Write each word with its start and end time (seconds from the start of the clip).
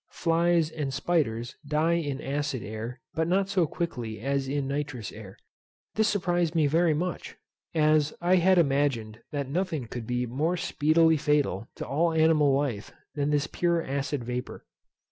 Flies 0.09 0.71
and 0.71 0.91
spiders 0.91 1.57
die 1.63 1.93
in 1.93 2.19
acid 2.21 2.63
air, 2.63 3.01
but 3.13 3.27
not 3.27 3.49
so 3.49 3.67
quickly 3.67 4.19
as 4.19 4.47
in 4.47 4.67
nitrous 4.67 5.11
air. 5.11 5.37
This 5.93 6.07
surprized 6.07 6.55
me 6.55 6.65
very 6.65 6.95
much; 6.95 7.37
as 7.75 8.11
I 8.19 8.37
had 8.37 8.57
imagined 8.57 9.19
that 9.31 9.47
nothing 9.47 9.85
could 9.85 10.07
be 10.07 10.25
more 10.25 10.57
speedily 10.57 11.17
fatal 11.17 11.67
to 11.75 11.85
all 11.85 12.13
animal 12.13 12.51
life 12.51 12.91
than 13.13 13.29
this 13.29 13.45
pure 13.45 13.83
acid 13.83 14.23
vapour. 14.23 14.65